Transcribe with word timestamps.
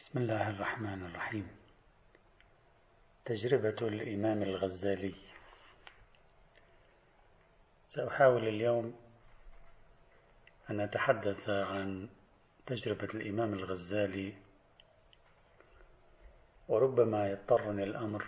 بسم 0.00 0.18
الله 0.18 0.50
الرحمن 0.50 1.06
الرحيم. 1.06 1.48
تجربة 3.24 3.88
الإمام 3.88 4.42
الغزالي. 4.42 5.14
سأحاول 7.88 8.48
اليوم 8.48 8.96
أن 10.70 10.80
أتحدث 10.80 11.48
عن 11.48 12.08
تجربة 12.66 13.08
الإمام 13.14 13.52
الغزالي 13.52 14.34
وربما 16.68 17.30
يضطرني 17.30 17.84
الأمر 17.84 18.26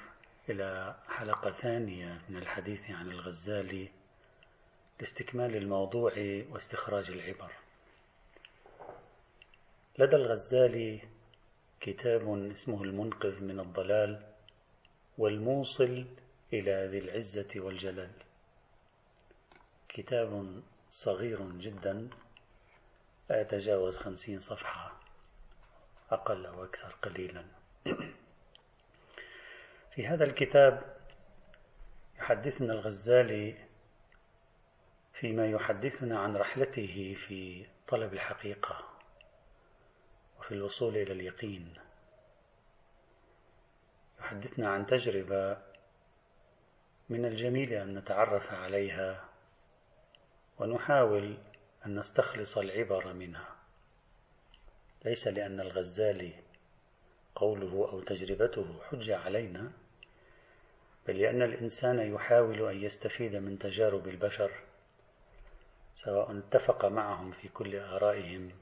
إلى 0.48 0.96
حلقة 1.08 1.50
ثانية 1.50 2.20
من 2.28 2.36
الحديث 2.36 2.90
عن 2.90 3.10
الغزالي 3.10 3.88
لاستكمال 5.00 5.56
الموضوع 5.56 6.12
واستخراج 6.50 7.10
العبر. 7.10 7.52
لدى 9.98 10.16
الغزالي 10.16 11.21
كتاب 11.82 12.50
اسمه 12.52 12.82
المنقذ 12.82 13.44
من 13.44 13.60
الضلال 13.60 14.22
والموصل 15.18 16.06
إلى 16.52 16.86
ذي 16.90 16.98
العزة 16.98 17.48
والجلال. 17.56 18.10
كتاب 19.88 20.62
صغير 20.90 21.50
جدا 21.52 22.10
لا 23.30 23.40
يتجاوز 23.40 23.96
خمسين 23.96 24.38
صفحة 24.38 25.00
أقل 26.10 26.46
أو 26.46 26.64
أكثر 26.64 26.96
قليلا. 27.02 27.44
في 29.94 30.06
هذا 30.06 30.24
الكتاب 30.24 30.96
يحدثنا 32.18 32.72
الغزالي 32.72 33.54
فيما 35.12 35.46
يحدثنا 35.46 36.18
عن 36.20 36.36
رحلته 36.36 37.14
في 37.14 37.66
طلب 37.88 38.12
الحقيقة. 38.12 38.91
وفي 40.52 40.58
الوصول 40.58 40.96
إلى 40.96 41.12
اليقين. 41.12 41.74
يحدثنا 44.20 44.68
عن 44.68 44.86
تجربة 44.86 45.58
من 47.08 47.24
الجميل 47.24 47.72
أن 47.72 47.98
نتعرف 47.98 48.52
عليها 48.52 49.28
ونحاول 50.58 51.38
أن 51.86 51.98
نستخلص 51.98 52.58
العبر 52.58 53.12
منها. 53.12 53.56
ليس 55.04 55.26
لأن 55.26 55.60
الغزالي 55.60 56.34
قوله 57.34 57.88
أو 57.92 58.00
تجربته 58.00 58.82
حجة 58.90 59.16
علينا 59.16 59.72
بل 61.06 61.18
لأن 61.18 61.42
الإنسان 61.42 62.14
يحاول 62.14 62.68
أن 62.68 62.82
يستفيد 62.82 63.36
من 63.36 63.58
تجارب 63.58 64.08
البشر 64.08 64.50
سواء 65.96 66.38
اتفق 66.38 66.84
معهم 66.84 67.32
في 67.32 67.48
كل 67.48 67.76
آرائهم 67.76 68.52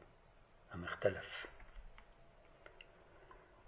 أم 0.74 0.84
اختلف. 0.84 1.46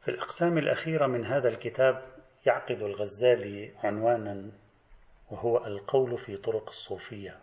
في 0.02 0.10
الأقسام 0.10 0.58
الأخيرة 0.58 1.06
من 1.06 1.26
هذا 1.26 1.48
الكتاب 1.48 2.02
يعقد 2.46 2.82
الغزالي 2.82 3.72
عنوانا 3.84 4.50
وهو 5.30 5.66
القول 5.66 6.18
في 6.18 6.36
طرق 6.36 6.68
الصوفية. 6.68 7.38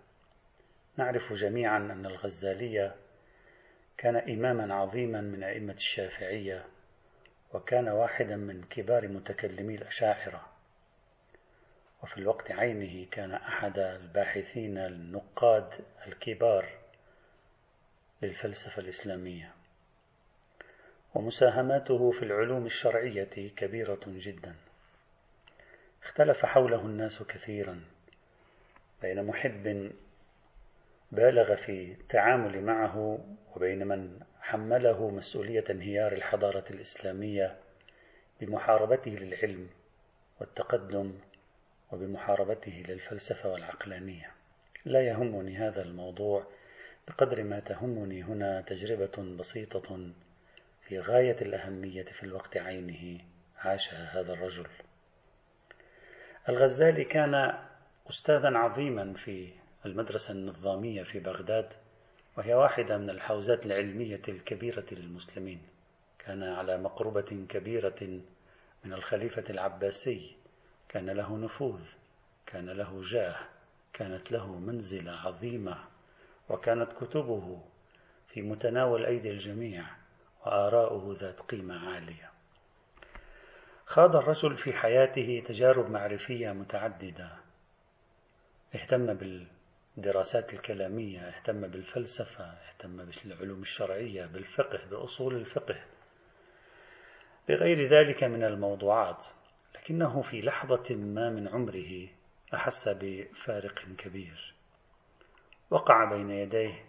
نعرف 0.98 1.34
جميعا 1.34 1.78
أن 1.78 2.06
الغزالي 2.06 2.96
كان 3.98 4.16
إماما 4.16 4.76
عظيما 4.76 5.22
من 5.22 5.44
أئمة 5.44 5.74
الشافعية 5.74 6.66
وكان 7.54 7.90
واحدا 7.90 8.36
من 8.36 8.64
كبار 8.64 9.08
متكلمي 9.08 9.76
الأشاعرة. 9.76 10.46
وفي 12.04 12.18
الوقت 12.18 12.52
عينه 12.52 13.08
كان 13.12 13.32
أحد 13.34 13.80
الباحثين 13.80 14.78
النقاد 14.78 15.74
الكبار 16.08 16.70
للفلسفة 18.22 18.82
الإسلامية. 18.82 19.59
ومساهماته 21.16 22.12
في 22.12 22.24
العلوم 22.24 22.66
الشرعية 22.66 23.30
كبيرة 23.56 24.00
جدا. 24.08 24.56
اختلف 26.04 26.46
حوله 26.46 26.82
الناس 26.82 27.24
كثيرا 27.24 27.82
بين 29.02 29.24
محب 29.24 29.92
بالغ 31.12 31.56
في 31.56 31.92
التعامل 31.92 32.62
معه 32.62 33.20
وبين 33.56 33.88
من 33.88 34.20
حمله 34.42 35.10
مسؤولية 35.10 35.64
انهيار 35.70 36.14
الحضارة 36.14 36.66
الإسلامية 36.70 37.58
بمحاربته 38.42 39.12
للعلم 39.12 39.70
والتقدم 40.40 41.14
وبمحاربته 41.92 42.84
للفلسفة 42.88 43.52
والعقلانية. 43.52 44.32
لا 44.86 45.02
يهمني 45.02 45.58
هذا 45.58 45.82
الموضوع 45.82 46.48
بقدر 47.08 47.44
ما 47.44 47.60
تهمني 47.60 48.24
هنا 48.24 48.62
تجربة 48.62 49.36
بسيطة 49.38 50.12
في 50.90 51.00
غاية 51.00 51.36
الأهمية 51.42 52.04
في 52.04 52.24
الوقت 52.24 52.58
عينه 52.58 53.22
عاشها 53.58 54.20
هذا 54.20 54.34
الرجل. 54.34 54.68
الغزالي 56.50 57.04
كان 57.04 57.54
أستاذا 58.10 58.58
عظيما 58.58 59.14
في 59.14 59.54
المدرسة 59.86 60.34
النظامية 60.34 61.04
في 61.04 61.20
بغداد 61.20 61.74
وهي 62.38 62.54
واحدة 62.54 62.98
من 62.98 63.10
الحوزات 63.10 63.66
العلمية 63.66 64.22
الكبيرة 64.30 64.86
للمسلمين. 64.92 65.62
كان 66.20 66.44
على 66.44 66.78
مقربة 66.78 67.46
كبيرة 67.50 68.22
من 68.84 68.94
الخليفة 68.94 69.44
العباسي، 69.50 70.36
كان 70.90 71.10
له 71.10 71.38
نفوذ، 71.38 71.84
كان 72.46 72.70
له 72.70 73.02
جاه، 73.02 73.36
كانت 73.94 74.32
له 74.32 74.60
منزلة 74.60 75.12
عظيمة، 75.12 75.78
وكانت 76.50 76.94
كتبه 76.94 77.62
في 78.28 78.42
متناول 78.42 79.06
أيدي 79.06 79.32
الجميع. 79.32 79.99
وآراؤه 80.46 81.14
ذات 81.14 81.42
قيمة 81.42 81.90
عالية. 81.90 82.32
خاض 83.86 84.16
الرجل 84.16 84.58
في 84.58 84.74
حياته 84.74 85.44
تجارب 85.46 85.90
معرفية 85.90 86.52
متعددة. 86.52 87.32
اهتم 88.76 89.14
بالدراسات 89.14 90.54
الكلامية، 90.54 91.20
اهتم 91.20 91.68
بالفلسفة، 91.68 92.44
اهتم 92.44 93.06
بالعلوم 93.06 93.62
الشرعية، 93.62 94.26
بالفقه، 94.26 94.86
بأصول 94.92 95.36
الفقه، 95.36 95.76
بغير 97.50 97.86
ذلك 97.86 98.24
من 98.24 98.44
الموضوعات، 98.44 99.26
لكنه 99.76 100.22
في 100.22 100.42
لحظة 100.42 100.96
ما 100.96 101.30
من 101.30 101.48
عمره 101.48 102.08
أحس 102.54 102.90
بفارق 102.90 103.80
كبير. 103.98 104.54
وقع 105.70 106.06
بين 106.06 106.30
يديه 106.30 106.86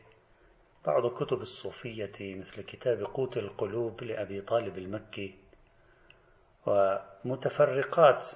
بعض 0.86 1.06
كتب 1.06 1.40
الصوفية 1.40 2.12
مثل 2.20 2.62
كتاب 2.62 3.02
قوت 3.02 3.36
القلوب 3.36 4.02
لأبي 4.02 4.40
طالب 4.40 4.78
المكي 4.78 5.34
ومتفرقات 6.66 8.28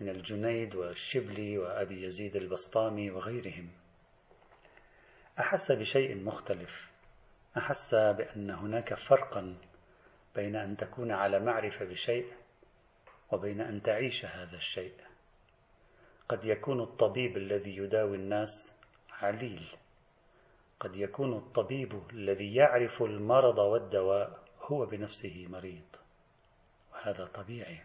من 0.00 0.08
الجنيد 0.08 0.74
والشبلي 0.74 1.58
وأبي 1.58 2.04
يزيد 2.04 2.36
البسطامي 2.36 3.10
وغيرهم. 3.10 3.70
أحس 5.38 5.72
بشيء 5.72 6.16
مختلف. 6.16 6.90
أحس 7.56 7.94
بأن 7.94 8.50
هناك 8.50 8.94
فرقا 8.94 9.56
بين 10.34 10.56
أن 10.56 10.76
تكون 10.76 11.10
على 11.10 11.40
معرفة 11.40 11.84
بشيء 11.84 12.32
وبين 13.32 13.60
أن 13.60 13.82
تعيش 13.82 14.24
هذا 14.24 14.56
الشيء. 14.56 14.94
قد 16.28 16.44
يكون 16.44 16.80
الطبيب 16.80 17.36
الذي 17.36 17.76
يداوي 17.76 18.16
الناس 18.16 18.72
عليل. 19.10 19.81
قد 20.82 20.96
يكون 20.96 21.36
الطبيب 21.36 22.02
الذي 22.12 22.54
يعرف 22.54 23.02
المرض 23.02 23.58
والدواء 23.58 24.38
هو 24.60 24.86
بنفسه 24.86 25.46
مريض. 25.48 25.96
وهذا 26.92 27.26
طبيعي. 27.26 27.80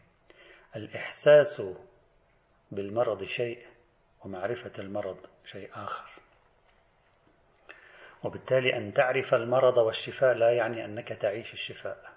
الإحساس 0.75 1.62
بالمرض 2.72 3.24
شيء 3.24 3.66
ومعرفة 4.25 4.72
المرض 4.80 5.18
شيء 5.46 5.69
آخر. 5.74 6.09
وبالتالي 8.24 8.78
أن 8.78 8.94
تعرف 8.94 9.34
المرض 9.34 9.78
والشفاء 9.78 10.34
لا 10.34 10.52
يعني 10.52 10.86
أنك 10.86 11.07
تعيش 11.07 11.53
الشفاء. 11.53 12.13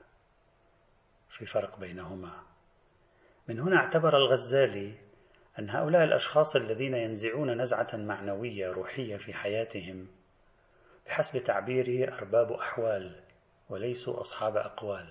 في 1.28 1.46
فرق 1.46 1.78
بينهما. 1.78 2.43
من 3.49 3.60
هنا 3.60 3.76
اعتبر 3.76 4.16
الغزالي 4.16 4.94
أن 5.58 5.70
هؤلاء 5.70 6.05
الأشخاص 6.05 6.56
الذين 6.56 6.94
ينزعون 6.94 7.60
نزعة 7.60 7.88
معنوية 7.96 8.70
روحية 8.70 9.16
في 9.16 9.34
حياتهم 9.34 10.19
بحسب 11.10 11.38
تعبيره 11.38 12.14
أرباب 12.14 12.52
أحوال 12.52 13.20
وليسوا 13.70 14.20
أصحاب 14.20 14.56
أقوال. 14.56 15.08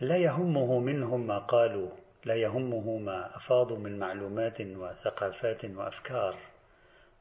لا 0.00 0.16
يهمه 0.16 0.78
منهم 0.80 1.26
ما 1.26 1.38
قالوا 1.38 1.90
لا 2.24 2.34
يهمه 2.34 2.98
ما 2.98 3.36
أفاضوا 3.36 3.78
من 3.78 3.98
معلومات 3.98 4.60
وثقافات 4.60 5.64
وأفكار 5.64 6.38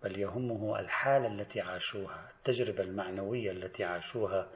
بل 0.03 0.19
يهمه 0.19 0.80
الحالة 0.80 1.27
التي 1.27 1.62
عاشوها 1.62 2.30
التجربة 2.38 2.83
المعنوية 2.83 3.51
التي 3.51 3.83
عاشوها 3.83 4.47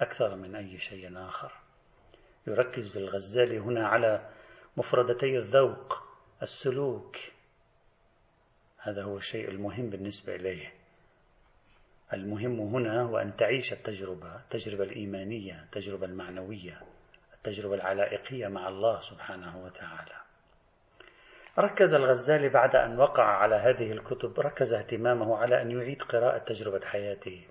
أكثر 0.00 0.36
من 0.36 0.54
أي 0.54 0.78
شيء 0.78 1.18
آخر. 1.18 1.52
يركز 2.46 2.98
الغزالي 2.98 3.58
هنا 3.58 3.88
على 3.88 4.30
مفردتي 4.76 5.36
الذوق 5.36 6.02
السلوك. 6.42 7.16
هذا 8.78 9.02
هو 9.02 9.16
الشيء 9.16 9.48
المهم 9.48 9.90
بالنسبة 9.90 10.34
إليه. 10.34 10.83
المهم 12.14 12.60
هنا 12.60 13.02
هو 13.02 13.18
أن 13.18 13.36
تعيش 13.36 13.72
التجربة 13.72 14.36
التجربة 14.36 14.84
الإيمانية 14.84 15.62
التجربة 15.62 16.06
المعنوية 16.06 16.80
التجربة 17.34 17.74
العلائقية 17.74 18.48
مع 18.48 18.68
الله 18.68 19.00
سبحانه 19.00 19.64
وتعالى. 19.64 20.14
ركز 21.58 21.94
الغزالي 21.94 22.48
بعد 22.48 22.76
أن 22.76 22.98
وقع 23.00 23.24
على 23.24 23.56
هذه 23.56 23.92
الكتب 23.92 24.40
ركز 24.40 24.72
اهتمامه 24.72 25.36
على 25.36 25.62
أن 25.62 25.70
يعيد 25.70 26.02
قراءة 26.02 26.38
تجربة 26.38 26.86
حياته. 26.86 27.46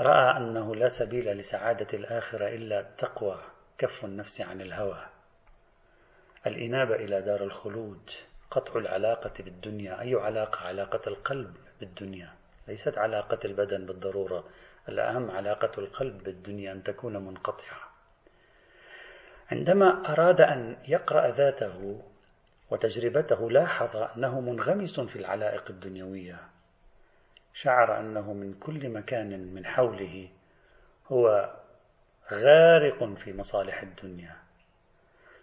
رأى 0.00 0.36
أنه 0.36 0.74
لا 0.74 0.88
سبيل 0.88 1.36
لسعادة 1.36 1.98
الآخرة 1.98 2.48
إلا 2.48 2.80
التقوى 2.80 3.42
كف 3.78 4.04
النفس 4.04 4.40
عن 4.40 4.60
الهوى. 4.60 5.06
الإنابة 6.46 6.94
إلى 6.94 7.22
دار 7.22 7.44
الخلود 7.44 8.10
قطع 8.50 8.80
العلاقة 8.80 9.44
بالدنيا 9.44 10.00
أي 10.00 10.14
علاقة؟ 10.14 10.66
علاقة 10.66 11.00
القلب 11.06 11.56
بالدنيا. 11.80 12.34
ليست 12.68 12.98
علاقة 12.98 13.38
البدن 13.44 13.86
بالضرورة 13.86 14.44
الأهم 14.88 15.30
علاقة 15.30 15.70
القلب 15.78 16.22
بالدنيا 16.22 16.72
أن 16.72 16.82
تكون 16.82 17.16
منقطعة. 17.16 17.90
عندما 19.50 20.12
أراد 20.12 20.40
أن 20.40 20.76
يقرأ 20.88 21.30
ذاته 21.30 22.02
وتجربته 22.70 23.50
لاحظ 23.50 23.96
أنه 23.96 24.40
منغمس 24.40 25.00
في 25.00 25.16
العلائق 25.16 25.70
الدنيوية. 25.70 26.40
شعر 27.52 28.00
أنه 28.00 28.32
من 28.32 28.54
كل 28.54 28.88
مكان 28.88 29.54
من 29.54 29.66
حوله 29.66 30.28
هو 31.06 31.54
غارق 32.32 33.14
في 33.14 33.32
مصالح 33.32 33.82
الدنيا. 33.82 34.36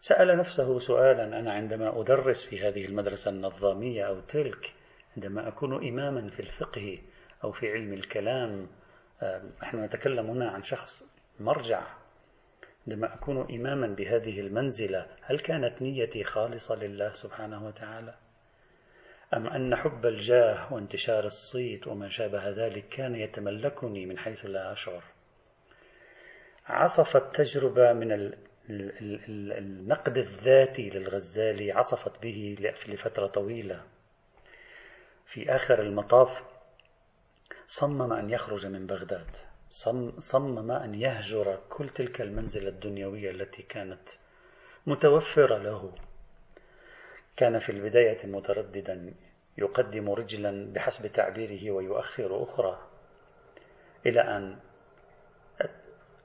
سأل 0.02 0.38
نفسه 0.38 0.80
سؤالا 0.80 1.24
أنا 1.40 1.54
عندما 1.54 2.02
أدرس 2.02 2.46
في 2.46 2.68
هذه 2.68 2.86
المدرسة 2.86 3.32
النظامية 3.32 4.04
أو 4.08 4.20
تلك 4.20 4.74
عندما 5.18 5.48
أكون 5.48 5.88
إماما 5.88 6.30
في 6.30 6.40
الفقه 6.40 7.00
أو 7.44 7.52
في 7.52 7.72
علم 7.72 7.94
الكلام 7.94 8.68
نحن 9.62 9.84
نتكلم 9.84 10.30
هنا 10.30 10.50
عن 10.50 10.62
شخص 10.62 11.04
مرجع. 11.40 11.88
عندما 12.88 13.14
أكون 13.14 13.56
إماما 13.56 13.88
بهذه 13.88 14.40
المنزلة 14.40 15.08
هل 15.22 15.40
كانت 15.40 15.82
نيتي 15.82 16.24
خالصة 16.24 16.76
لله 16.76 17.14
سبحانه 17.14 17.68
وتعالى؟ 17.68 18.16
أم 19.34 19.48
أن 19.48 19.76
حب 19.76 20.06
الجاه 20.06 20.74
وانتشار 20.74 21.26
الصيت 21.26 21.88
وما 21.88 22.10
شابه 22.10 22.50
ذلك 22.50 22.88
كان 22.90 23.16
يتملكني 23.16 24.06
من 24.06 24.18
حيث 24.18 24.46
لا 24.46 24.72
أشعر؟ 24.72 25.04
عصفت 26.66 27.36
تجربة 27.36 27.94
من 27.94 28.34
النقد 29.58 30.18
الذاتي 30.18 30.90
للغزالي 30.90 31.72
عصفت 31.72 32.22
به 32.22 32.56
لفترة 32.88 33.28
طويلة. 33.28 33.84
في 35.28 35.56
آخر 35.56 35.82
المطاف 35.82 36.44
صمم 37.68 38.14
أن 38.14 38.30
يخرج 38.30 38.66
من 38.66 38.88
بغداد. 38.88 39.38
صمم 40.20 40.72
أن 40.72 40.96
يهجر 40.96 41.60
كل 41.70 41.90
تلك 41.90 42.22
المنزلة 42.22 42.70
الدنيوية 42.70 43.32
التي 43.32 43.64
كانت 43.64 44.10
متوفرة 44.86 45.58
له. 45.58 45.94
كان 47.36 47.60
في 47.60 47.72
البداية 47.72 48.26
مترددا 48.26 49.14
يقدم 49.58 50.10
رجلا 50.10 50.74
بحسب 50.74 51.08
تعبيره 51.08 51.72
ويؤخر 51.72 52.44
أخرى 52.44 52.88
إلى 54.06 54.22
أن 54.22 54.60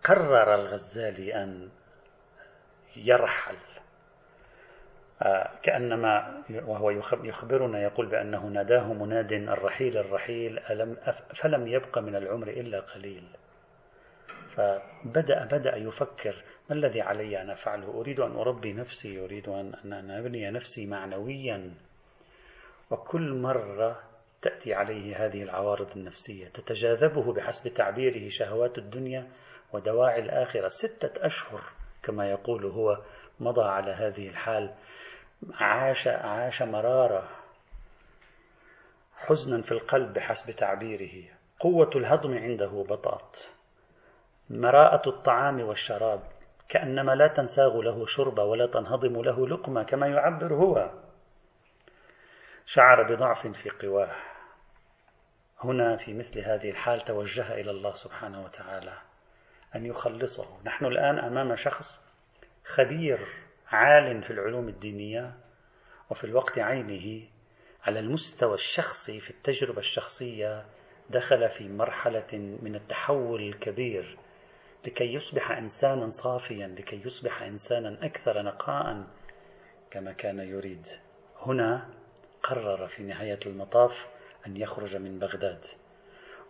قرر 0.05 0.55
الغزالي 0.55 1.35
أن 1.43 1.71
يرحل. 2.97 3.72
كأنما 5.63 6.43
وهو 6.51 6.91
يخبرنا 7.25 7.83
يقول 7.83 8.07
بأنه 8.07 8.47
ناداه 8.47 8.93
مناد 8.93 9.33
الرحيل 9.33 9.97
الرحيل 9.97 10.59
ألم 10.59 10.97
فلم 11.35 11.69
يبق 11.69 11.99
من 11.99 12.17
العمر 12.17 12.49
إلا 12.49 12.81
قليل. 12.81 13.25
فبدأ 14.57 15.45
بدأ 15.45 15.77
يفكر 15.77 16.45
ما 16.71 16.77
الذي 16.77 17.01
علي 17.01 17.43
أن 17.43 17.51
أفعله؟ 17.51 18.01
أريد 18.01 18.21
أن 18.21 18.37
أربي 18.37 18.73
نفسي 18.73 19.25
أريد 19.25 19.49
أن, 19.49 20.11
أبني 20.11 20.51
نفسي 20.51 20.87
معنويا. 20.87 21.75
وكل 22.91 23.35
مرة 23.35 24.03
تأتي 24.43 24.75
عليه 24.75 25.27
هذه 25.27 25.43
العوارض 25.43 25.97
النفسية 25.97 26.47
تتجاذبه 26.49 27.33
بحسب 27.33 27.75
تعبيره 27.75 28.29
شهوات 28.29 28.79
الدنيا 28.79 29.29
ودواعي 29.73 30.21
الآخرة. 30.21 30.69
ستة 30.69 31.27
أشهر 31.27 31.63
كما 32.03 32.31
يقول 32.31 32.67
هو 32.67 32.99
مضى 33.41 33.63
على 33.63 33.93
هذه 33.93 34.29
الحال. 34.29 34.75
عاش 35.51 36.09
عاش 36.09 36.63
مرارة 36.63 37.29
حزنا 39.17 39.63
في 39.63 39.73
القلب 39.73 40.13
بحسب 40.13 40.51
تعبيره. 40.51 41.25
قوة 41.61 41.91
الهضم 41.97 42.39
عنده 42.39 42.85
بطأت 42.89 43.41
مراءة 44.51 45.09
الطعام 45.09 45.61
والشراب. 45.61 46.23
كأنما 46.69 47.13
لا 47.13 47.27
تنساغ 47.27 47.81
له 47.81 48.07
شربة 48.07 48.45
ولا 48.45 48.67
تنهضم 48.67 49.23
له 49.23 49.49
لقمة 49.49 49.83
كما 49.83 50.07
يعبر 50.07 50.55
هو. 50.55 50.91
شعر 52.67 53.03
بضعف 53.03 53.47
في 53.47 53.71
قواه. 53.71 54.17
هنا 55.61 55.97
في 55.97 56.15
مثل 56.15 56.41
هذه 56.41 56.71
الحال 56.71 57.01
توجه 57.01 57.55
إلى 57.55 57.71
الله 57.71 57.93
سبحانه 57.93 58.45
وتعالى 58.45 58.93
أن 59.75 59.87
يخلصه. 59.87 60.47
نحن 60.65 60.85
الآن 60.85 61.19
أمام 61.19 61.57
شخص 61.57 62.01
خبير. 62.65 63.42
عال 63.75 64.23
في 64.23 64.31
العلوم 64.31 64.69
الدينية 64.69 65.33
وفي 66.11 66.25
الوقت 66.25 66.59
عينه 66.59 67.23
على 67.85 68.01
المستوى 68.01 68.55
الشخصي 68.55 69.21
في 69.21 69.31
التجربة 69.31 69.79
الشخصية 69.79 70.67
دخل 71.11 71.49
في 71.49 71.69
مرحلة 71.69 72.59
من 72.63 72.75
التحول 72.75 73.43
الكبير 73.43 74.19
لكي 74.87 75.15
يصبح 75.15 75.51
إنسانا 75.51 76.11
صافيا 76.11 76.67
لكي 76.67 77.03
يصبح 77.07 77.43
إنسانا 77.43 78.07
أكثر 78.07 78.43
نقاء 78.43 79.07
كما 79.91 80.13
كان 80.13 80.39
يريد. 80.39 80.87
هنا 81.41 81.89
قرر 82.43 82.87
في 82.87 83.03
نهاية 83.03 83.39
المطاف 83.47 84.09
أن 84.47 84.57
يخرج 84.57 84.97
من 84.97 85.19
بغداد. 85.19 85.65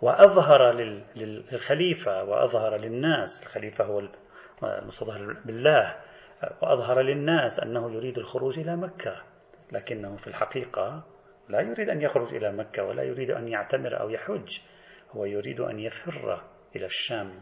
وأظهر 0.03 0.73
للخليفة 1.17 2.25
وأظهر 2.25 2.77
للناس 2.77 3.43
الخليفة 3.43 3.85
هو 3.85 4.09
المستظهر 4.63 5.33
بالله 5.45 5.97
وأظهر 6.63 7.01
للناس 7.01 7.61
أنه 7.61 7.95
يريد 7.95 8.19
الخروج 8.19 8.59
إلى 8.59 8.77
مكة 8.77 9.23
لكنه 9.73 10.17
في 10.17 10.27
الحقيقة 10.27 11.05
لا 11.49 11.61
يريد 11.61 11.89
أن 11.89 12.03
يخرج 12.03 12.35
إلى 12.35 12.53
مكة 12.53 12.85
ولا 12.85 13.03
يريد 13.03 13.31
أن 13.31 13.49
يعتمر 13.49 14.01
أو 14.01 14.11
يحج 14.11 14.59
هو 15.11 15.25
يريد 15.25 15.61
أن 15.61 15.79
يفر 15.79 16.45
إلى 16.77 16.87
الشام. 16.87 17.41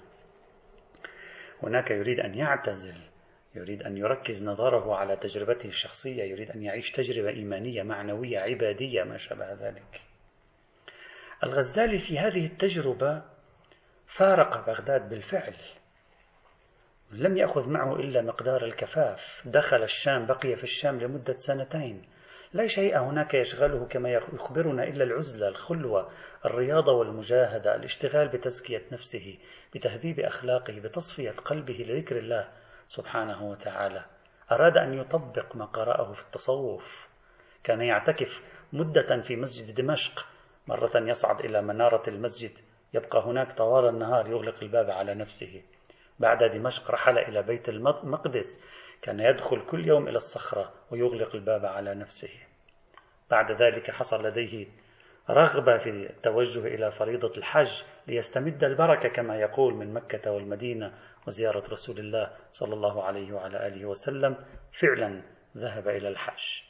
هناك 1.62 1.90
يريد 1.90 2.20
أن 2.20 2.34
يعتزل 2.34 3.10
يريد 3.54 3.82
أن 3.82 3.96
يركز 3.96 4.44
نظره 4.44 4.94
على 4.94 5.16
تجربته 5.16 5.66
الشخصية 5.66 6.22
يريد 6.22 6.50
أن 6.50 6.62
يعيش 6.62 6.90
تجربة 6.90 7.28
إيمانية 7.28 7.82
معنوية 7.82 8.38
عبادية 8.38 9.02
ما 9.02 9.16
شابه 9.16 9.52
ذلك. 9.52 10.00
الغزالي 11.44 11.98
في 11.98 12.18
هذه 12.18 12.46
التجربة 12.46 13.22
فارق 14.06 14.66
بغداد 14.66 15.08
بالفعل. 15.08 15.54
لم 17.12 17.36
يأخذ 17.36 17.70
معه 17.70 17.96
إلا 17.96 18.22
مقدار 18.22 18.64
الكفاف. 18.64 19.42
دخل 19.44 19.82
الشام 19.82 20.26
بقي 20.26 20.56
في 20.56 20.64
الشام 20.64 21.00
لمدة 21.00 21.36
سنتين. 21.36 22.02
لا 22.52 22.66
شيء 22.66 22.98
هناك 22.98 23.34
يشغله 23.34 23.86
كما 23.86 24.10
يخبرنا 24.10 24.84
إلا 24.84 25.04
العزلة 25.04 25.48
الخلوة 25.48 26.08
الرياضة 26.44 26.92
والمجاهدة 26.92 27.74
الاشتغال 27.74 28.28
بتزكية 28.28 28.82
نفسه 28.92 29.38
بتهذيب 29.74 30.20
أخلاقه 30.20 30.80
بتصفية 30.80 31.30
قلبه 31.30 31.84
لذكر 31.88 32.18
الله 32.18 32.48
سبحانه 32.88 33.50
وتعالى. 33.50 34.04
أراد 34.52 34.76
أن 34.76 34.94
يطبق 34.94 35.56
ما 35.56 35.64
قرأه 35.64 36.12
في 36.12 36.22
التصوف. 36.22 37.08
كان 37.64 37.80
يعتكف 37.80 38.42
مدة 38.72 39.20
في 39.22 39.36
مسجد 39.36 39.74
دمشق 39.74 40.26
مرة 40.66 40.90
يصعد 40.94 41.40
إلى 41.40 41.62
منارة 41.62 42.02
المسجد 42.08 42.52
يبقى 42.94 43.22
هناك 43.26 43.52
طوال 43.52 43.88
النهار 43.88 44.26
يغلق 44.26 44.62
الباب 44.62 44.90
على 44.90 45.14
نفسه. 45.14 45.62
بعد 46.20 46.44
دمشق 46.44 46.90
رحل 46.90 47.18
إلى 47.18 47.42
بيت 47.42 47.68
المقدس 47.68 48.60
كان 49.02 49.20
يدخل 49.20 49.66
كل 49.66 49.86
يوم 49.86 50.08
إلى 50.08 50.16
الصخرة 50.16 50.72
ويغلق 50.90 51.34
الباب 51.34 51.66
على 51.66 51.94
نفسه. 51.94 52.30
بعد 53.30 53.52
ذلك 53.52 53.90
حصل 53.90 54.26
لديه 54.26 54.66
رغبة 55.30 55.78
في 55.78 55.90
التوجه 55.90 56.66
إلى 56.66 56.90
فريضة 56.90 57.32
الحج 57.36 57.82
ليستمد 58.06 58.64
البركة 58.64 59.08
كما 59.08 59.36
يقول 59.36 59.74
من 59.74 59.94
مكة 59.94 60.30
والمدينة 60.30 60.94
وزيارة 61.26 61.70
رسول 61.70 61.98
الله 61.98 62.30
صلى 62.52 62.74
الله 62.74 63.04
عليه 63.04 63.32
وعلى 63.32 63.66
آله 63.66 63.86
وسلم 63.86 64.36
فعلا 64.72 65.22
ذهب 65.56 65.88
إلى 65.88 66.08
الحج. 66.08 66.62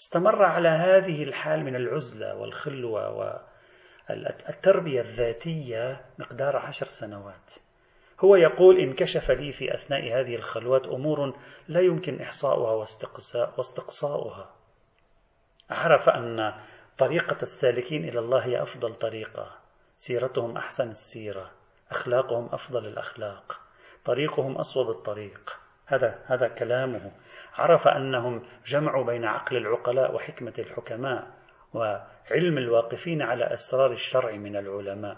استمر 0.00 0.44
على 0.44 0.68
هذه 0.68 1.22
الحال 1.22 1.64
من 1.64 1.76
العزلة 1.76 2.36
والخلوة 2.36 3.42
والتربية 4.10 5.00
الذاتية 5.00 6.04
مقدار 6.18 6.56
عشر 6.56 6.86
سنوات. 6.86 7.65
هو 8.20 8.36
يقول 8.36 8.78
انكشف 8.78 9.30
لي 9.30 9.52
في 9.52 9.74
أثناء 9.74 10.20
هذه 10.20 10.36
الخلوات 10.36 10.86
أمور 10.86 11.36
لا 11.68 11.80
يمكن 11.80 12.20
إحصاؤها 12.20 12.86
واستقصاؤها. 13.56 14.50
عرف 15.70 16.08
أن 16.08 16.54
طريقة 16.98 17.36
السالكين 17.42 18.08
إلى 18.08 18.18
الله 18.18 18.44
هي 18.44 18.62
أفضل 18.62 18.94
طريقة. 18.94 19.58
سيرتهم 19.96 20.56
أحسن 20.56 20.90
السيرة. 20.90 21.50
أخلاقهم 21.90 22.48
أفضل 22.52 22.86
الأخلاق. 22.86 23.60
طريقهم 24.04 24.56
أصوب 24.56 24.90
الطريق. 24.90 25.60
هذا 25.86 26.18
هذا 26.26 26.48
كلامه. 26.48 27.12
عرف 27.54 27.88
أنهم 27.88 28.42
جمعوا 28.66 29.04
بين 29.04 29.24
عقل 29.24 29.56
العقلاء 29.56 30.14
وحكمة 30.14 30.54
الحكماء 30.58 31.30
وعلم 31.74 32.58
الواقفين 32.58 33.22
على 33.22 33.44
أسرار 33.44 33.92
الشرع 33.92 34.32
من 34.32 34.56
العلماء. 34.56 35.16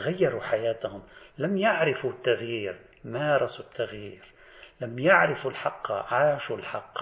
غيروا 0.00 0.42
حياتهم 0.42 1.02
لم 1.38 1.56
يعرفوا 1.56 2.10
التغيير 2.10 2.80
مارسوا 3.04 3.64
التغيير 3.64 4.24
لم 4.80 4.98
يعرفوا 4.98 5.50
الحق 5.50 5.92
عاشوا 5.92 6.56
الحق 6.56 6.98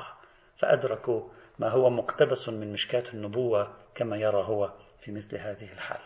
فأدركوا 0.56 1.28
ما 1.58 1.68
هو 1.68 1.90
مقتبس 1.90 2.48
من 2.48 2.72
مشكاة 2.72 3.04
النبوة 3.14 3.76
كما 3.94 4.16
يرى 4.16 4.44
هو 4.44 4.72
في 5.00 5.12
مثل 5.12 5.36
هذه 5.36 5.72
الحال. 5.72 6.00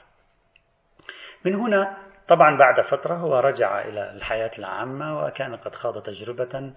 من 1.44 1.54
هنا 1.54 1.96
طبعا 2.28 2.58
بعد 2.58 2.80
فترة 2.80 3.14
هو 3.14 3.38
رجع 3.38 3.80
إلى 3.80 4.10
الحياة 4.10 4.50
العامة 4.58 5.24
وكان 5.24 5.56
قد 5.56 5.74
خاض 5.74 6.02
تجربة 6.02 6.72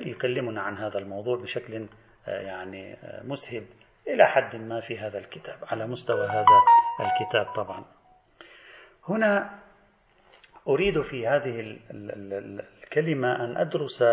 يكلمنا 0.00 0.62
عن 0.62 0.76
هذا 0.76 0.98
الموضوع 0.98 1.36
بشكل 1.36 1.86
يعني 2.26 2.98
مسهب 3.24 3.66
إلى 4.08 4.26
حد 4.26 4.56
ما 4.56 4.80
في 4.80 4.98
هذا 4.98 5.18
الكتاب 5.18 5.58
على 5.62 5.86
مستوى 5.86 6.26
هذا 6.26 6.62
الكتاب 7.00 7.46
طبعا. 7.54 7.84
هنا 9.08 9.60
أريد 10.68 11.00
في 11.00 11.26
هذه 11.26 11.78
الكلمة 11.90 13.44
أن 13.44 13.56
أدرس 13.56 14.04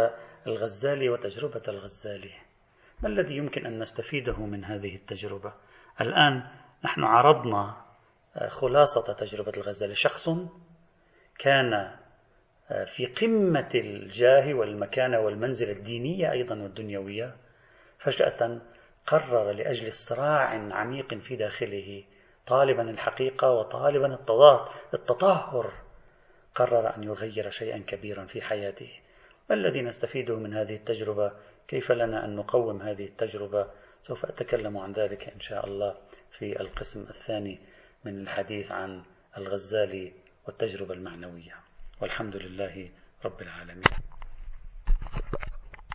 الغزالي 0.48 1.10
وتجربة 1.10 1.62
الغزالي 1.68 2.32
ما 3.02 3.10
الذي 3.10 3.38
يمكن 3.38 3.66
أن 3.66 3.80
نستفيده 3.80 4.46
من 4.46 4.66
هذه 4.66 4.96
التجربة؟ 4.96 5.54
الآن 6.02 6.44
نحن 6.86 7.04
عرضنا 7.04 7.84
خلاصة 8.48 9.14
تجربة 9.14 9.52
الغزالي 9.58 9.96
شخص 9.96 10.30
كان 11.40 11.92
في 12.86 13.06
قمة 13.06 13.70
الجاه 13.76 14.54
والمكانة 14.54 15.20
والمنزلة 15.20 15.72
الدينية 15.72 16.32
أيضا 16.32 16.56
والدنيوية 16.56 17.36
فجأة 18.00 18.62
قرر 19.08 19.52
لأجل 19.52 19.92
صراع 19.92 20.74
عميق 20.74 21.14
في 21.14 21.36
داخله 21.36 22.04
طالبا 22.48 22.90
الحقيقة 22.90 23.52
وطالبا 23.52 24.14
التطهر 24.94 25.74
قرر 26.56 26.96
أن 26.96 27.04
يغير 27.04 27.50
شيئا 27.50 27.84
كبيرا 27.88 28.26
في 28.26 28.42
حياته. 28.42 28.92
ما 29.50 29.56
الذي 29.56 29.82
نستفيده 29.82 30.36
من 30.36 30.54
هذه 30.54 30.76
التجربة؟ 30.76 31.32
كيف 31.68 31.92
لنا 31.92 32.26
أن 32.26 32.36
نقوم 32.36 32.82
هذه 32.82 33.06
التجربة؟ 33.06 33.68
سوف 34.02 34.26
أتكلم 34.26 34.78
عن 34.78 34.92
ذلك 34.92 35.30
إن 35.30 35.40
شاء 35.40 35.66
الله 35.66 35.96
في 36.32 36.62
القسم 36.62 37.02
الثاني 37.10 37.60
من 38.06 38.22
الحديث 38.22 38.72
عن 38.72 39.04
الغزالي 39.38 40.14
والتجربة 40.48 40.94
المعنوية. 40.94 41.56
والحمد 42.02 42.36
لله 42.36 42.90
رب 43.26 43.42
العالمين. 43.42 43.84